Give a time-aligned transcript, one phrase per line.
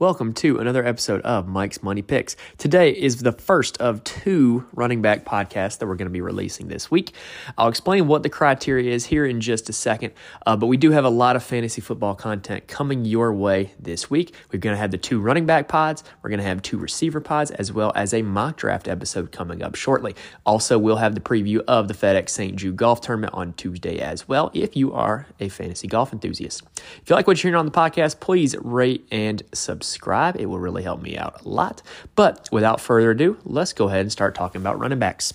[0.00, 2.34] Welcome to another episode of Mike's Money Picks.
[2.58, 6.66] Today is the first of two running back podcasts that we're going to be releasing
[6.66, 7.14] this week.
[7.56, 10.12] I'll explain what the criteria is here in just a second,
[10.46, 14.10] uh, but we do have a lot of fantasy football content coming your way this
[14.10, 14.34] week.
[14.52, 17.20] We're going to have the two running back pods, we're going to have two receiver
[17.20, 20.16] pods, as well as a mock draft episode coming up shortly.
[20.44, 22.56] Also, we'll have the preview of the FedEx St.
[22.56, 26.62] Jude Golf Tournament on Tuesday as well, if you are a fantasy golf enthusiast.
[27.00, 30.36] If you like what you're hearing on the podcast, please rate and subscribe subscribe.
[30.38, 31.80] It will really help me out a lot.
[32.16, 35.32] But without further ado, let's go ahead and start talking about running backs.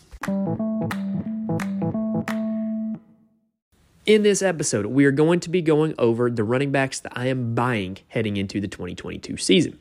[4.05, 7.27] In this episode, we are going to be going over the running backs that I
[7.27, 9.79] am buying heading into the 2022 season.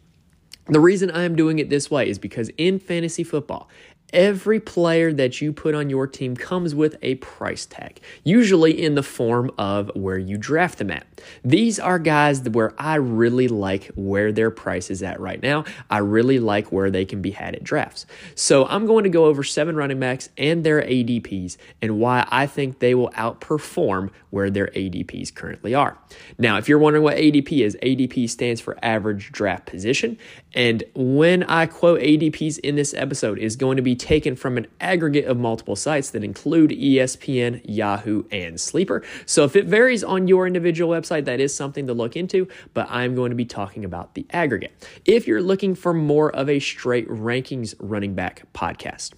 [0.66, 3.68] The reason I am doing it this way is because in fantasy football,
[4.12, 8.94] Every player that you put on your team comes with a price tag, usually in
[8.94, 11.06] the form of where you draft them at.
[11.44, 15.64] These are guys where I really like where their price is at right now.
[15.90, 18.06] I really like where they can be had at drafts.
[18.34, 22.46] So I'm going to go over seven running backs and their ADPs and why I
[22.46, 25.98] think they will outperform where their ADPs currently are.
[26.38, 30.18] Now, if you're wondering what ADP is, ADP stands for average draft position.
[30.54, 34.66] And when I quote ADPs in this episode, is going to be taken from an
[34.80, 39.02] aggregate of multiple sites that include ESPN, Yahoo, and Sleeper.
[39.26, 42.86] So if it varies on your individual website, that is something to look into, but
[42.90, 44.72] I'm going to be talking about the aggregate.
[45.04, 49.12] If you're looking for more of a straight rankings running back podcast,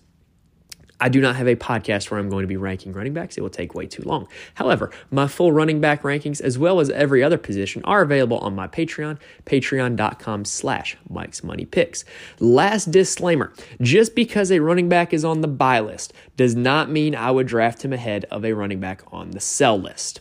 [1.01, 3.37] I do not have a podcast where I'm going to be ranking running backs.
[3.39, 4.29] It will take way too long.
[4.55, 8.55] However, my full running back rankings, as well as every other position, are available on
[8.55, 12.05] my Patreon, patreon.com slash Mike's Money Picks.
[12.39, 17.15] Last disclaimer, just because a running back is on the buy list does not mean
[17.15, 20.21] I would draft him ahead of a running back on the sell list.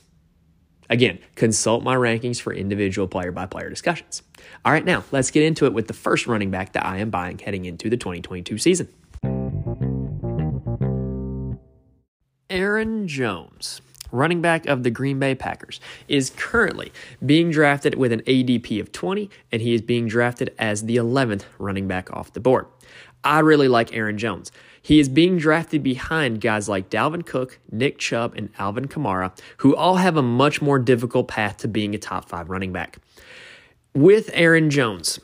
[0.89, 4.23] Again, consult my rankings for individual player by player discussions.
[4.65, 7.11] All right, now let's get into it with the first running back that I am
[7.11, 8.89] buying heading into the 2022 season.
[12.49, 13.79] Aaron Jones,
[14.11, 16.91] running back of the Green Bay Packers, is currently
[17.23, 21.43] being drafted with an ADP of 20, and he is being drafted as the 11th
[21.59, 22.65] running back off the board.
[23.23, 24.51] I really like Aaron Jones.
[24.81, 29.75] He is being drafted behind guys like Dalvin Cook, Nick Chubb, and Alvin Kamara, who
[29.75, 32.97] all have a much more difficult path to being a top five running back.
[33.93, 35.19] With Aaron Jones,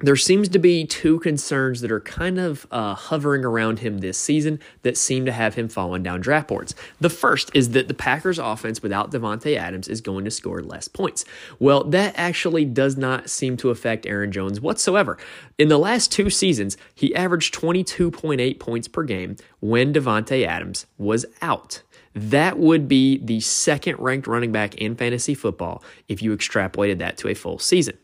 [0.00, 4.18] there seems to be two concerns that are kind of uh, hovering around him this
[4.18, 6.74] season that seem to have him falling down draft boards.
[7.00, 10.86] The first is that the Packers' offense without Davante Adams is going to score less
[10.86, 11.24] points.
[11.58, 15.16] Well, that actually does not seem to affect Aaron Jones whatsoever.
[15.56, 21.24] In the last two seasons, he averaged 22.8 points per game when Davante Adams was
[21.40, 21.82] out.
[22.14, 27.16] That would be the second ranked running back in fantasy football if you extrapolated that
[27.18, 27.96] to a full season.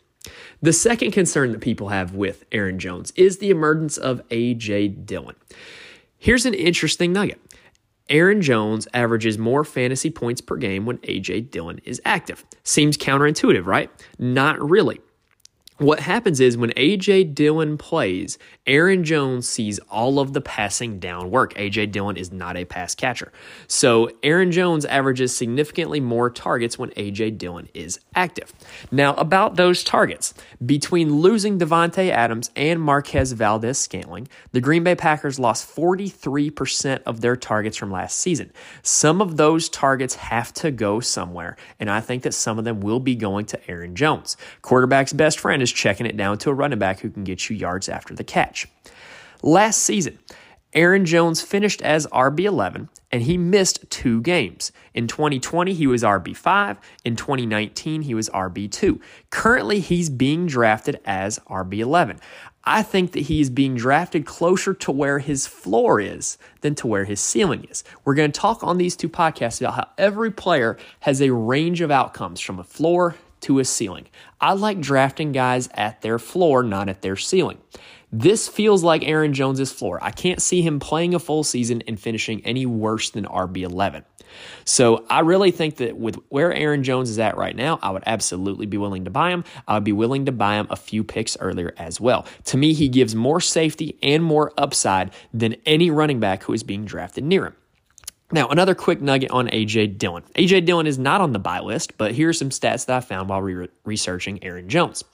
[0.61, 4.89] The second concern that people have with Aaron Jones is the emergence of A.J.
[4.89, 5.37] Dillon.
[6.19, 7.41] Here's an interesting nugget.
[8.09, 11.43] Aaron Jones averages more fantasy points per game when A.J.
[11.43, 12.45] Dillon is active.
[12.63, 13.91] Seems counterintuitive, right?
[14.19, 15.01] Not really
[15.79, 21.31] what happens is when AJ Dillon plays, Aaron Jones sees all of the passing down
[21.31, 21.55] work.
[21.55, 23.33] AJ Dillon is not a pass catcher.
[23.67, 28.53] So Aaron Jones averages significantly more targets when AJ Dillon is active.
[28.91, 30.35] Now, about those targets,
[30.65, 37.21] between losing Davante Adams and Marquez Valdes Scantling, the Green Bay Packers lost 43% of
[37.21, 38.53] their targets from last season.
[38.83, 42.81] Some of those targets have to go somewhere, and I think that some of them
[42.81, 44.37] will be going to Aaron Jones.
[44.61, 47.57] Quarterback's best friend is checking it down to a running back who can get you
[47.57, 48.69] yards after the catch.
[49.43, 50.19] Last season,
[50.75, 54.73] Aaron Jones finished as RB11 and he missed two games.
[54.95, 56.79] In 2020, he was RB5.
[57.05, 58.99] In 2019, he was RB2.
[59.29, 62.19] Currently, he's being drafted as RB11.
[62.65, 66.87] I think that he is being drafted closer to where his floor is than to
[66.87, 67.83] where his ceiling is.
[68.05, 71.81] We're going to talk on these two podcasts about how every player has a range
[71.81, 74.07] of outcomes from a floor to a ceiling.
[74.41, 77.59] I like drafting guys at their floor, not at their ceiling.
[78.15, 79.99] This feels like Aaron Jones's floor.
[80.03, 84.05] I can't see him playing a full season and finishing any worse than RB11.
[84.65, 88.03] So I really think that with where Aaron Jones is at right now, I would
[88.07, 89.45] absolutely be willing to buy him.
[89.67, 92.27] I would be willing to buy him a few picks earlier as well.
[92.47, 96.63] To me, he gives more safety and more upside than any running back who is
[96.63, 97.57] being drafted near him.
[98.33, 100.23] Now, another quick nugget on AJ Dillon.
[100.37, 103.01] AJ Dillon is not on the buy list, but here are some stats that I
[103.01, 105.05] found while re- researching Aaron Jones.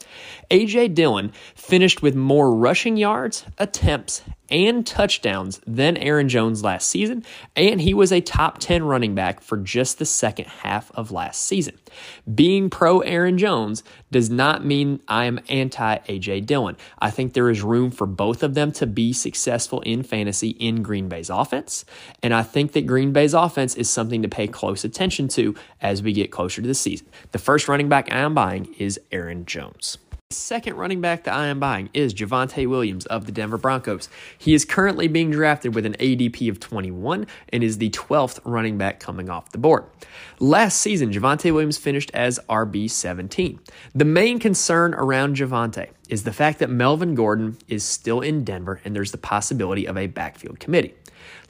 [0.52, 7.24] AJ Dillon finished with more rushing yards, attempts, and touchdowns than Aaron Jones last season,
[7.56, 11.42] and he was a top 10 running back for just the second half of last
[11.42, 11.78] season.
[12.32, 16.76] Being pro Aaron Jones does not mean I am anti AJ Dillon.
[16.98, 20.82] I think there is room for both of them to be successful in fantasy in
[20.82, 21.84] Green Bay's offense,
[22.22, 26.02] and I think that Green Bay's offense is something to pay close attention to as
[26.02, 27.06] we get closer to the season.
[27.32, 29.98] The first running back I am buying is Aaron Jones.
[30.30, 34.10] Second running back that I am buying is Javonte Williams of the Denver Broncos.
[34.36, 38.76] He is currently being drafted with an ADP of 21 and is the 12th running
[38.76, 39.84] back coming off the board.
[40.38, 43.58] Last season, Javonte Williams finished as RB 17.
[43.94, 48.82] The main concern around Javonte is the fact that Melvin Gordon is still in Denver
[48.84, 50.94] and there's the possibility of a backfield committee.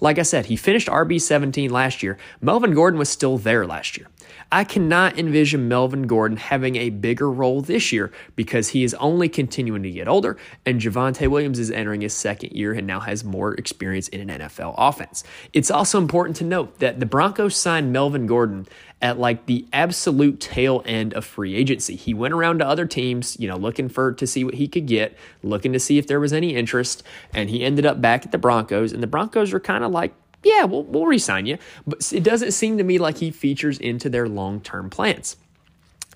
[0.01, 2.17] Like I said, he finished RB 17 last year.
[2.41, 4.07] Melvin Gordon was still there last year.
[4.51, 9.29] I cannot envision Melvin Gordon having a bigger role this year because he is only
[9.29, 13.25] continuing to get older, and Javonte Williams is entering his second year and now has
[13.25, 15.23] more experience in an NFL offense.
[15.53, 18.67] It's also important to note that the Broncos signed Melvin Gordon
[19.03, 21.95] at like the absolute tail end of free agency.
[21.95, 24.87] He went around to other teams, you know, looking for to see what he could
[24.87, 27.03] get, looking to see if there was any interest,
[27.35, 30.15] and he ended up back at the Broncos, and the Broncos were kind of like
[30.43, 31.59] yeah, we'll, we'll resign you.
[31.87, 35.37] But it doesn't seem to me like he features into their long term plans.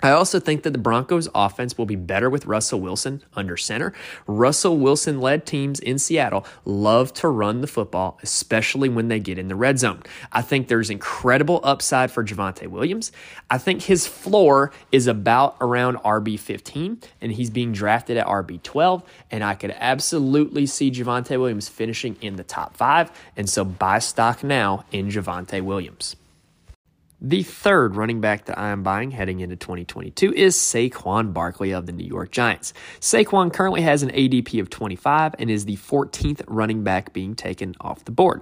[0.03, 3.93] I also think that the Broncos offense will be better with Russell Wilson under center.
[4.27, 9.37] Russell Wilson led teams in Seattle love to run the football, especially when they get
[9.37, 10.03] in the red zone.
[10.33, 13.13] I think there's incredible upside for Javonte Williams.
[13.49, 18.61] I think his floor is about around RB 15, and he's being drafted at RB
[18.61, 19.03] 12.
[19.31, 23.09] And I could absolutely see Javonte Williams finishing in the top five.
[23.37, 26.17] And so buy stock now in Javonte Williams.
[27.25, 31.85] The third running back that I am buying heading into 2022 is Saquon Barkley of
[31.85, 32.73] the New York Giants.
[32.99, 37.75] Saquon currently has an ADP of 25 and is the 14th running back being taken
[37.79, 38.41] off the board.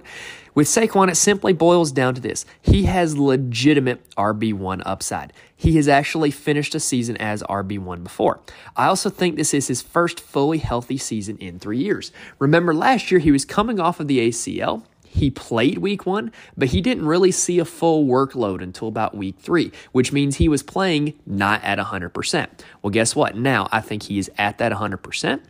[0.56, 5.32] With Saquon, it simply boils down to this he has legitimate RB1 upside.
[5.54, 8.40] He has actually finished a season as RB1 before.
[8.74, 12.10] I also think this is his first fully healthy season in three years.
[12.40, 14.82] Remember, last year he was coming off of the ACL
[15.12, 19.36] he played week one, but he didn't really see a full workload until about week
[19.38, 22.48] three, which means he was playing not at 100%.
[22.80, 23.36] Well, guess what?
[23.36, 25.42] Now I think he is at that 100%.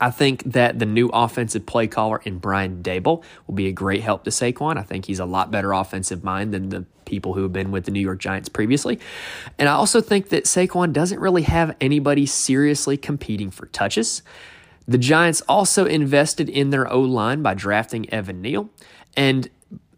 [0.00, 4.00] I think that the new offensive play caller in Brian Daboll will be a great
[4.00, 4.78] help to Saquon.
[4.78, 7.84] I think he's a lot better offensive mind than the people who have been with
[7.84, 8.98] the New York Giants previously.
[9.58, 14.22] And I also think that Saquon doesn't really have anybody seriously competing for touches.
[14.90, 18.70] The Giants also invested in their O line by drafting Evan Neal.
[19.16, 19.48] And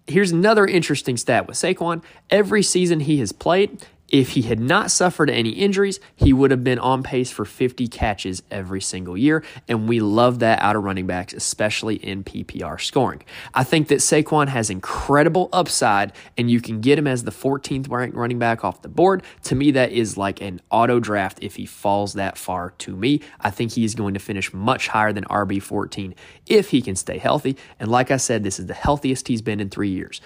[0.07, 2.05] here's another interesting stat with Saquon.
[2.29, 6.63] Every season he has played, if he had not suffered any injuries, he would have
[6.63, 9.43] been on pace for 50 catches every single year.
[9.67, 13.23] And we love that out of running backs, especially in PPR scoring.
[13.55, 17.91] I think that Saquon has incredible upside, and you can get him as the 14th
[17.91, 19.23] ranked running back off the board.
[19.45, 23.23] To me, that is like an auto draft if he falls that far to me.
[23.41, 26.15] I think he is going to finish much higher than RB14
[26.47, 27.57] if he can stay healthy.
[27.81, 30.21] And like I said, this is the healthiest he's been in three years.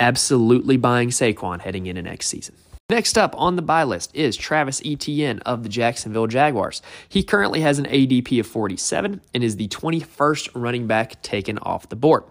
[0.00, 2.56] Absolutely buying Saquon heading into next season.
[2.90, 6.82] Next up on the buy list is Travis Etienne of the Jacksonville Jaguars.
[7.08, 11.88] He currently has an ADP of 47 and is the 21st running back taken off
[11.88, 12.24] the board.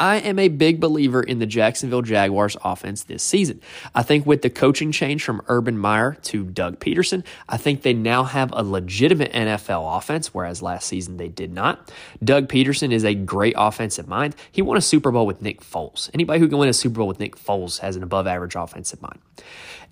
[0.00, 3.60] I am a big believer in the Jacksonville Jaguars offense this season.
[3.94, 7.92] I think with the coaching change from Urban Meyer to Doug Pederson, I think they
[7.92, 11.92] now have a legitimate NFL offense, whereas last season they did not.
[12.24, 14.34] Doug Pederson is a great offensive mind.
[14.50, 16.08] He won a Super Bowl with Nick Foles.
[16.14, 19.02] Anybody who can win a Super Bowl with Nick Foles has an above average offensive
[19.02, 19.18] mind.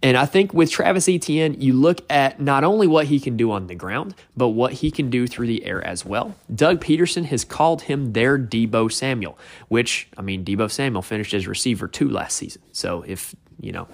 [0.03, 3.51] And I think with Travis Etienne, you look at not only what he can do
[3.51, 6.37] on the ground, but what he can do through the air as well.
[6.55, 9.37] Doug Pederson has called him their Deebo Samuel,
[9.67, 12.63] which, I mean, Deebo Samuel finished as receiver two last season.
[12.71, 13.89] So if, you know,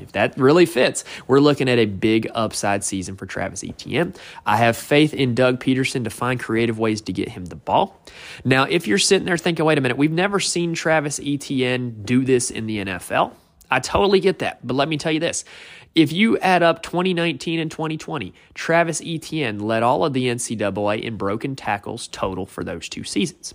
[0.00, 4.14] if that really fits, we're looking at a big upside season for Travis Etienne.
[4.46, 8.00] I have faith in Doug Pederson to find creative ways to get him the ball.
[8.44, 12.24] Now, if you're sitting there thinking, wait a minute, we've never seen Travis Etienne do
[12.24, 13.32] this in the NFL.
[13.70, 14.66] I totally get that.
[14.66, 15.44] But let me tell you this.
[15.94, 21.16] If you add up 2019 and 2020, Travis Etienne led all of the NCAA in
[21.16, 23.54] broken tackles total for those two seasons.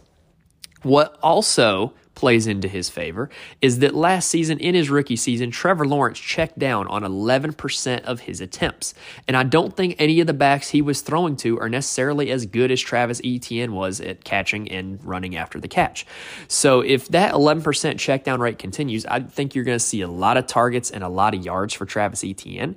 [0.81, 3.29] What also plays into his favor
[3.61, 8.21] is that last season, in his rookie season, Trevor Lawrence checked down on 11% of
[8.21, 8.93] his attempts.
[9.27, 12.45] And I don't think any of the backs he was throwing to are necessarily as
[12.45, 16.05] good as Travis Etienne was at catching and running after the catch.
[16.47, 20.07] So if that 11% check down rate continues, I think you're going to see a
[20.07, 22.75] lot of targets and a lot of yards for Travis Etienne.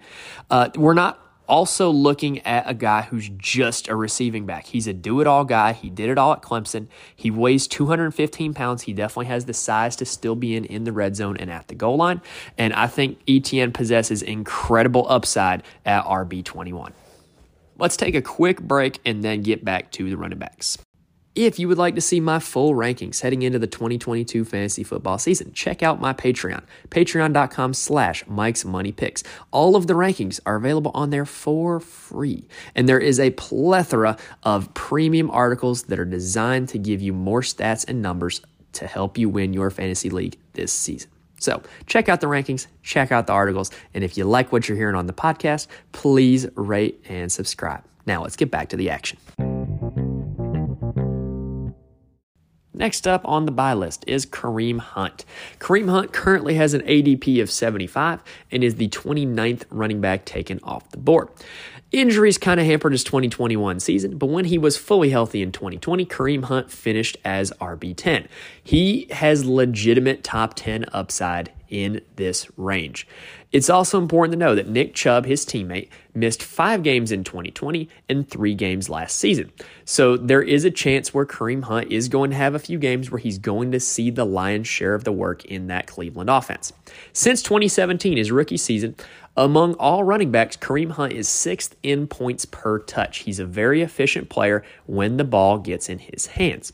[0.50, 4.66] Uh, we're not also looking at a guy who's just a receiving back.
[4.66, 5.72] He's a do it all guy.
[5.72, 6.88] He did it all at Clemson.
[7.14, 8.82] He weighs 215 pounds.
[8.82, 11.68] He definitely has the size to still be in, in the red zone and at
[11.68, 12.20] the goal line.
[12.58, 16.92] And I think Etienne possesses incredible upside at RB21.
[17.78, 20.78] Let's take a quick break and then get back to the running backs.
[21.36, 25.18] If you would like to see my full rankings heading into the 2022 fantasy football
[25.18, 29.22] season, check out my Patreon, patreon.com slash Mike's Money Picks.
[29.50, 32.48] All of the rankings are available on there for free.
[32.74, 37.42] And there is a plethora of premium articles that are designed to give you more
[37.42, 38.40] stats and numbers
[38.72, 41.10] to help you win your fantasy league this season.
[41.38, 44.78] So check out the rankings, check out the articles, and if you like what you're
[44.78, 47.84] hearing on the podcast, please rate and subscribe.
[48.06, 49.18] Now let's get back to the action.
[52.76, 55.24] Next up on the buy list is Kareem Hunt.
[55.58, 60.60] Kareem Hunt currently has an ADP of 75 and is the 29th running back taken
[60.62, 61.28] off the board.
[61.90, 66.04] Injuries kind of hampered his 2021 season, but when he was fully healthy in 2020,
[66.04, 68.26] Kareem Hunt finished as RB10.
[68.62, 73.06] He has legitimate top 10 upside in this range.
[73.52, 77.88] It's also important to know that Nick Chubb, his teammate, missed five games in 2020
[78.08, 79.52] and three games last season.
[79.84, 83.10] So there is a chance where Kareem Hunt is going to have a few games
[83.10, 86.72] where he's going to see the lion's share of the work in that Cleveland offense.
[87.12, 88.96] Since 2017, his rookie season,
[89.36, 93.18] among all running backs, Kareem Hunt is sixth in points per touch.
[93.18, 96.72] He's a very efficient player when the ball gets in his hands.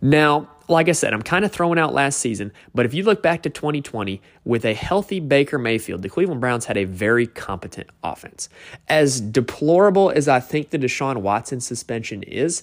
[0.00, 3.22] Now, like I said, I'm kind of throwing out last season, but if you look
[3.22, 7.88] back to 2020, with a healthy Baker Mayfield, the Cleveland Browns had a very competent
[8.02, 8.48] offense.
[8.88, 12.62] As deplorable as I think the Deshaun Watson suspension is,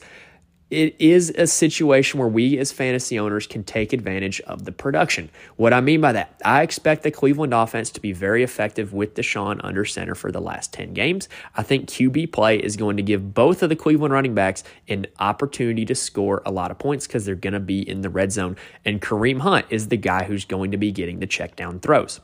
[0.73, 5.29] it is a situation where we as fantasy owners can take advantage of the production.
[5.55, 9.13] What I mean by that, I expect the Cleveland offense to be very effective with
[9.13, 11.29] Deshaun under center for the last 10 games.
[11.55, 15.05] I think QB play is going to give both of the Cleveland running backs an
[15.19, 18.31] opportunity to score a lot of points because they're going to be in the red
[18.31, 18.57] zone.
[18.83, 22.19] And Kareem Hunt is the guy who's going to be getting the check down throws.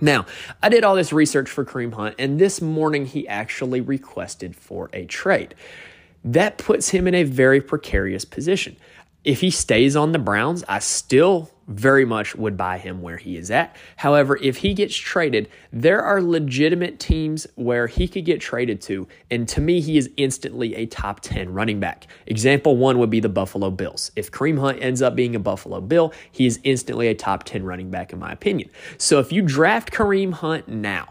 [0.00, 0.26] Now,
[0.62, 4.90] I did all this research for Kareem Hunt, and this morning he actually requested for
[4.92, 5.54] a trade
[6.26, 8.76] that puts him in a very precarious position.
[9.24, 13.36] If he stays on the Browns, I still very much would buy him where he
[13.36, 13.74] is at.
[13.96, 19.08] However, if he gets traded, there are legitimate teams where he could get traded to.
[19.30, 22.06] And to me, he is instantly a top 10 running back.
[22.26, 24.12] Example one would be the Buffalo Bills.
[24.14, 27.64] If Kareem Hunt ends up being a Buffalo Bill, he is instantly a top 10
[27.64, 28.70] running back, in my opinion.
[28.98, 31.08] So if you draft Kareem Hunt now,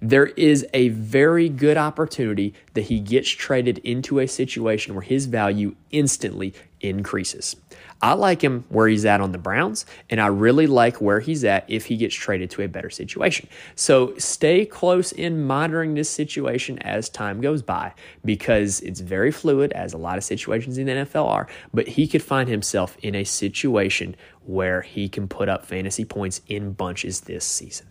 [0.00, 5.26] there is a very good opportunity that he gets traded into a situation where his
[5.26, 7.56] value instantly increases.
[8.00, 11.42] I like him where he's at on the Browns, and I really like where he's
[11.44, 13.48] at if he gets traded to a better situation.
[13.74, 19.72] So stay close in monitoring this situation as time goes by because it's very fluid,
[19.72, 23.16] as a lot of situations in the NFL are, but he could find himself in
[23.16, 24.14] a situation
[24.44, 27.86] where he can put up fantasy points in bunches this season.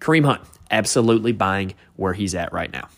[0.00, 0.42] Kareem Hunt,
[0.74, 2.88] absolutely buying where he's at right now.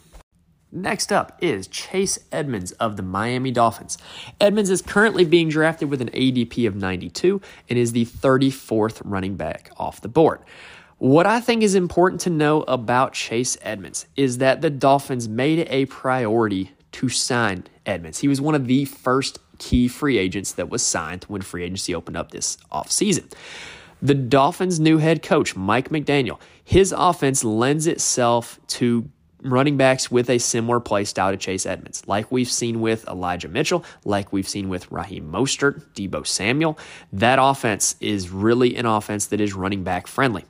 [0.73, 3.99] Next up is Chase Edmonds of the Miami Dolphins.
[4.40, 9.37] Edmonds is currently being drafted with an ADP of 92 and is the 34th running
[9.37, 10.40] back off the board.
[10.99, 15.59] What I think is important to know about Chase Edmonds is that the Dolphins made
[15.59, 18.18] it a priority to sign Edmonds.
[18.21, 21.95] He was one of the first key free agents that was signed when free agency
[21.95, 23.30] opened up this offseason.
[24.02, 29.08] The Dolphins' new head coach, Mike McDaniel, his offense lends itself to
[29.40, 33.46] running backs with a similar play style to Chase Edmonds, like we've seen with Elijah
[33.46, 36.76] Mitchell, like we've seen with Raheem Mostert, Deebo Samuel.
[37.12, 40.44] That offense is really an offense that is running back friendly.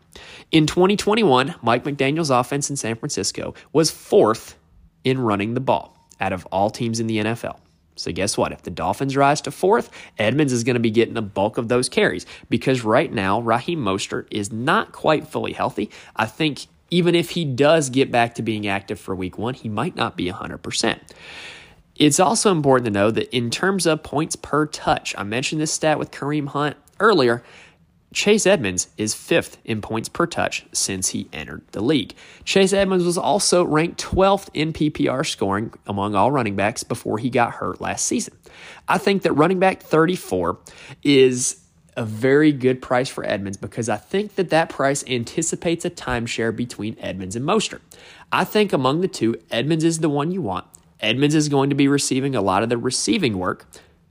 [0.50, 4.56] In 2021, Mike McDaniel's offense in San Francisco was fourth
[5.04, 7.58] in running the ball out of all teams in the NFL.
[7.96, 8.52] So guess what?
[8.52, 11.68] If the Dolphins rise to fourth, Edmonds is going to be getting the bulk of
[11.68, 15.90] those carries because right now Raheem Mostert is not quite fully healthy.
[16.14, 19.68] I think even if he does get back to being active for week one, he
[19.68, 21.00] might not be 100%.
[21.96, 25.72] It's also important to know that in terms of points per touch, I mentioned this
[25.72, 27.42] stat with Kareem Hunt earlier.
[28.16, 32.14] Chase Edmonds is fifth in points per touch since he entered the league.
[32.44, 37.28] Chase Edmonds was also ranked 12th in PPR scoring among all running backs before he
[37.28, 38.32] got hurt last season.
[38.88, 40.58] I think that running back 34
[41.02, 41.60] is
[41.94, 46.56] a very good price for Edmonds because I think that that price anticipates a timeshare
[46.56, 47.82] between Edmonds and Mostert.
[48.32, 50.64] I think among the two, Edmonds is the one you want.
[51.00, 53.66] Edmonds is going to be receiving a lot of the receiving work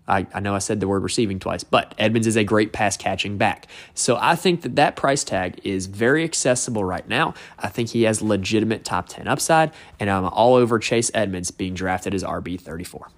[0.08, 2.96] I, I know I said the word receiving twice, but Edmonds is a great pass
[2.96, 3.68] catching back.
[3.94, 7.34] So I think that that price tag is very accessible right now.
[7.58, 11.74] I think he has legitimate top 10 upside, and I'm all over Chase Edmonds being
[11.74, 13.10] drafted as RB 34.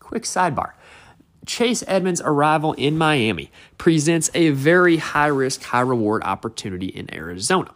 [0.00, 0.72] Quick sidebar.
[1.46, 7.72] Chase Edmonds' arrival in Miami presents a very high risk, high reward opportunity in Arizona.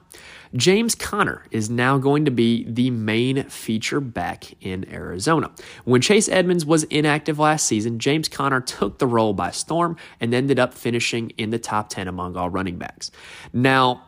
[0.54, 5.50] James Conner is now going to be the main feature back in Arizona.
[5.84, 10.34] When Chase Edmonds was inactive last season, James Conner took the role by storm and
[10.34, 13.10] ended up finishing in the top 10 among all running backs.
[13.52, 14.02] Now,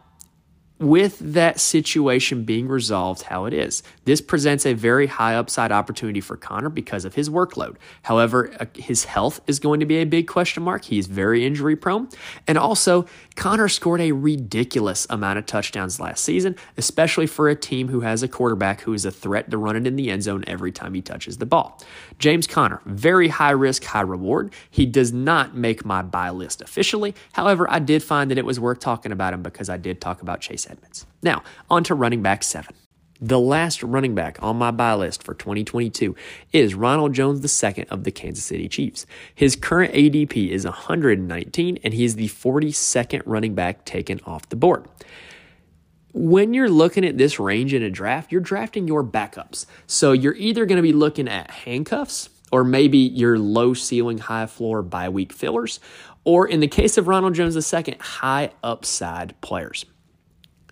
[0.81, 3.83] with that situation being resolved how it is.
[4.07, 7.77] This presents a very high upside opportunity for Conner because of his workload.
[8.03, 10.85] However, uh, his health is going to be a big question mark.
[10.85, 12.09] He's very injury prone.
[12.49, 17.89] And also, Conner scored a ridiculous amount of touchdowns last season, especially for a team
[17.89, 20.43] who has a quarterback who is a threat to run it in the end zone
[20.49, 21.81] every time he touches the ball.
[22.19, 24.53] James Conner, very high risk, high reward.
[24.71, 27.15] He does not make my buy list officially.
[27.33, 30.21] However, I did find that it was worth talking about him because I did talk
[30.21, 31.07] about Chase Edmonds.
[31.23, 32.75] Now, on to running back seven.
[33.21, 36.15] The last running back on my buy list for 2022
[36.53, 39.07] is Ronald Jones II of the Kansas City Chiefs.
[39.35, 44.57] His current ADP is 119, and he is the 42nd running back taken off the
[44.57, 44.87] board.
[46.13, 49.67] When you're looking at this range in a draft, you're drafting your backups.
[49.87, 54.47] So you're either going to be looking at handcuffs or maybe your low ceiling, high
[54.47, 55.81] floor bye week fillers,
[56.25, 59.87] or in the case of Ronald Jones II, high upside players.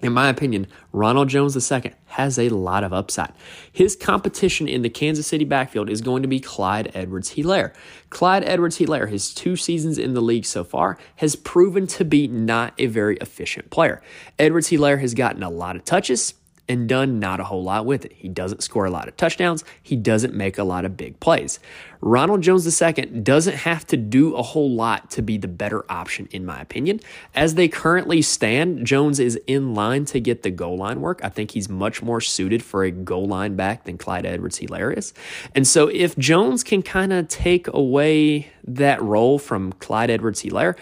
[0.02, 3.32] In my opinion, Ronald Jones II has a lot of upside.
[3.72, 7.72] His competition in the Kansas City backfield is going to be Clyde Edwards Helaire.
[8.10, 12.26] Clyde Edwards Helaire, his two seasons in the league so far, has proven to be
[12.26, 14.02] not a very efficient player.
[14.40, 16.34] Edwards Helaire has gotten a lot of touches
[16.68, 18.12] and done not a whole lot with it.
[18.12, 19.64] He doesn't score a lot of touchdowns.
[19.82, 21.58] He doesn't make a lot of big plays.
[22.00, 22.92] Ronald Jones II
[23.22, 27.00] doesn't have to do a whole lot to be the better option, in my opinion.
[27.34, 31.20] As they currently stand, Jones is in line to get the goal line work.
[31.22, 35.12] I think he's much more suited for a goal line back than Clyde Edwards Helaire.
[35.54, 40.76] And so if Jones can kind of take away that role from Clyde Edwards Helaire,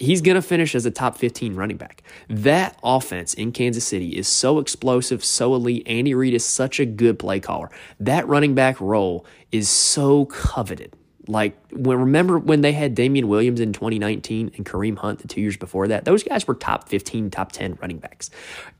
[0.00, 2.02] he's going to finish as a top 15 running back.
[2.28, 5.86] That offense in Kansas City is so explosive, so elite.
[5.86, 7.70] Andy Reid is such a good play caller.
[8.00, 10.96] That running back role is so coveted.
[11.30, 15.40] Like when remember when they had Damien Williams in 2019 and Kareem Hunt the two
[15.40, 18.30] years before that, those guys were top 15, top 10 running backs.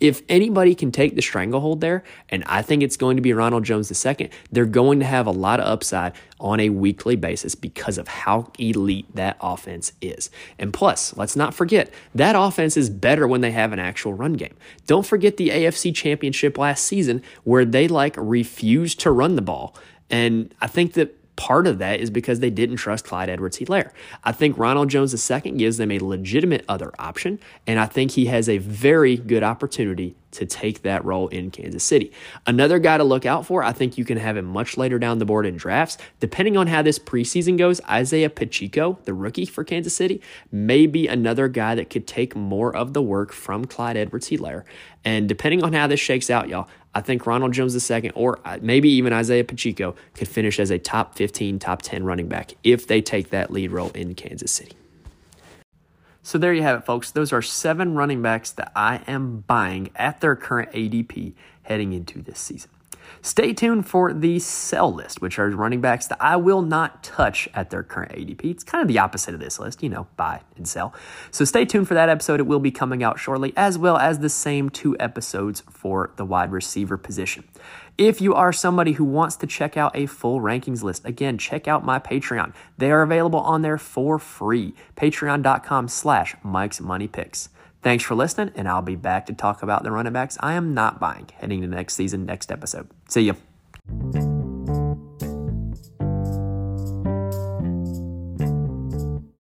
[0.01, 3.65] If anybody can take the stranglehold there, and I think it's going to be Ronald
[3.65, 7.99] Jones II, they're going to have a lot of upside on a weekly basis because
[7.99, 10.29] of how elite that offense is.
[10.59, 14.33] And plus, let's not forget, that offense is better when they have an actual run
[14.33, 14.57] game.
[14.89, 19.77] Don't forget the AFC championship last season where they like refused to run the ball.
[20.11, 23.93] And I think that part of that is because they didn't trust Clyde Edwards Helaire.
[24.25, 28.27] I think Ronald Jones II gives them a legitimate other option, and I think he
[28.27, 32.13] has a very good opportunity to take that role in Kansas City.
[32.47, 35.19] Another guy to look out for, I think you can have him much later down
[35.19, 35.97] the board in drafts.
[36.21, 40.21] Depending on how this preseason goes, Isaiah Pacheco, the rookie for Kansas City,
[40.53, 44.65] may be another guy that could take more of the work from Clyde Edwards Helaire.
[45.05, 48.59] And depending on how this shakes out, y'all, I think Ronald Jones II or uh,
[48.61, 52.87] maybe even Isaiah Pacheco could finish as a top 15, top 10 running back if
[52.87, 54.73] they take that lead role in Kansas City.
[56.23, 57.11] So there you have it, folks.
[57.11, 62.21] Those are seven running backs that I am buying at their current ADP heading into
[62.21, 62.71] this season.
[63.23, 67.49] Stay tuned for the sell list, which are running backs that I will not touch
[67.53, 68.45] at their current ADP.
[68.45, 70.95] It's kind of the opposite of this list, you know, buy and sell.
[71.31, 72.41] So stay tuned for that episode.
[72.41, 76.25] It will be coming out shortly, as well as the same two episodes for the
[76.25, 77.45] wide receiver position.
[77.99, 81.69] If you are somebody who wants to check out a full rankings list, again, check
[81.69, 82.55] out my Patreon.
[82.79, 84.75] They are available on there for free.
[84.97, 87.51] Patreon.com slash Mike's Money Picks.
[87.83, 90.75] Thanks for listening, and I'll be back to talk about the running backs I am
[90.75, 92.89] not buying heading to next season, next episode.
[93.09, 94.40] See you.